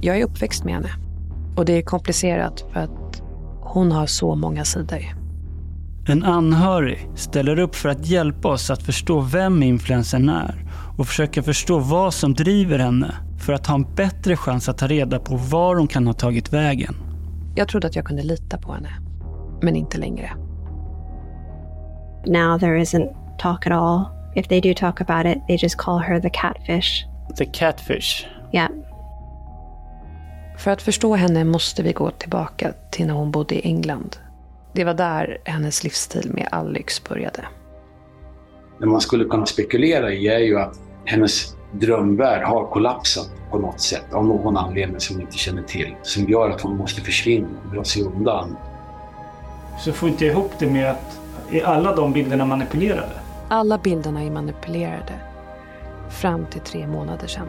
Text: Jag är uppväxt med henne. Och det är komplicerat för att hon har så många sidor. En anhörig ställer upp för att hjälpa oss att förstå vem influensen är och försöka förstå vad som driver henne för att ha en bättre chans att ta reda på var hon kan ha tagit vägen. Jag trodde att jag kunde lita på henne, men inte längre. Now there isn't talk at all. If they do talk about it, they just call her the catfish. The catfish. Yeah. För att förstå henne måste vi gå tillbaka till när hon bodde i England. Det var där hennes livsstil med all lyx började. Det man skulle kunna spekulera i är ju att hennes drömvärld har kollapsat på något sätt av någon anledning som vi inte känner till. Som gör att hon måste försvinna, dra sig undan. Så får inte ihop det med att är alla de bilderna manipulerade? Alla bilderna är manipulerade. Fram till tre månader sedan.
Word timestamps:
Jag 0.00 0.18
är 0.18 0.24
uppväxt 0.24 0.64
med 0.64 0.74
henne. 0.74 0.90
Och 1.56 1.64
det 1.64 1.72
är 1.72 1.82
komplicerat 1.82 2.64
för 2.72 2.80
att 2.80 3.22
hon 3.60 3.92
har 3.92 4.06
så 4.06 4.34
många 4.34 4.64
sidor. 4.64 5.24
En 6.08 6.22
anhörig 6.22 7.08
ställer 7.14 7.58
upp 7.58 7.74
för 7.74 7.88
att 7.88 8.06
hjälpa 8.06 8.48
oss 8.48 8.70
att 8.70 8.82
förstå 8.82 9.20
vem 9.20 9.62
influensen 9.62 10.28
är 10.28 10.64
och 10.98 11.06
försöka 11.06 11.42
förstå 11.42 11.78
vad 11.78 12.14
som 12.14 12.34
driver 12.34 12.78
henne 12.78 13.14
för 13.38 13.52
att 13.52 13.66
ha 13.66 13.74
en 13.74 13.94
bättre 13.94 14.36
chans 14.36 14.68
att 14.68 14.78
ta 14.78 14.86
reda 14.86 15.18
på 15.18 15.36
var 15.36 15.76
hon 15.76 15.88
kan 15.88 16.06
ha 16.06 16.14
tagit 16.14 16.52
vägen. 16.52 16.94
Jag 17.54 17.68
trodde 17.68 17.86
att 17.86 17.96
jag 17.96 18.04
kunde 18.04 18.22
lita 18.22 18.58
på 18.58 18.72
henne, 18.72 18.90
men 19.62 19.76
inte 19.76 19.98
längre. 19.98 20.30
Now 22.26 22.58
there 22.58 22.78
isn't 22.78 23.14
talk 23.38 23.66
at 23.66 23.72
all. 23.72 24.04
If 24.34 24.48
they 24.48 24.60
do 24.60 24.74
talk 24.74 25.00
about 25.00 25.36
it, 25.36 25.42
they 25.46 25.56
just 25.56 25.76
call 25.76 25.98
her 25.98 26.20
the 26.20 26.30
catfish. 26.30 27.06
The 27.36 27.46
catfish. 27.46 28.26
Yeah. 28.52 28.68
För 30.64 30.70
att 30.70 30.82
förstå 30.82 31.14
henne 31.14 31.44
måste 31.44 31.82
vi 31.82 31.92
gå 31.92 32.10
tillbaka 32.10 32.72
till 32.90 33.06
när 33.06 33.14
hon 33.14 33.30
bodde 33.30 33.54
i 33.54 33.60
England. 33.64 34.16
Det 34.72 34.84
var 34.84 34.94
där 34.94 35.38
hennes 35.44 35.84
livsstil 35.84 36.30
med 36.34 36.48
all 36.50 36.72
lyx 36.72 37.04
började. 37.04 37.44
Det 38.78 38.86
man 38.86 39.00
skulle 39.00 39.24
kunna 39.24 39.46
spekulera 39.46 40.12
i 40.12 40.28
är 40.28 40.38
ju 40.38 40.60
att 40.60 40.78
hennes 41.04 41.56
drömvärld 41.72 42.42
har 42.42 42.66
kollapsat 42.66 43.30
på 43.50 43.58
något 43.58 43.80
sätt 43.80 44.12
av 44.12 44.24
någon 44.24 44.56
anledning 44.56 45.00
som 45.00 45.16
vi 45.16 45.22
inte 45.22 45.38
känner 45.38 45.62
till. 45.62 45.94
Som 46.02 46.24
gör 46.24 46.50
att 46.50 46.60
hon 46.60 46.76
måste 46.76 47.00
försvinna, 47.00 47.48
dra 47.74 47.84
sig 47.84 48.02
undan. 48.02 48.56
Så 49.78 49.92
får 49.92 50.08
inte 50.08 50.26
ihop 50.26 50.50
det 50.58 50.66
med 50.66 50.90
att 50.90 51.20
är 51.50 51.64
alla 51.64 51.96
de 51.96 52.12
bilderna 52.12 52.44
manipulerade? 52.44 53.20
Alla 53.48 53.78
bilderna 53.78 54.22
är 54.22 54.30
manipulerade. 54.30 55.12
Fram 56.10 56.46
till 56.46 56.60
tre 56.60 56.86
månader 56.86 57.26
sedan. 57.26 57.48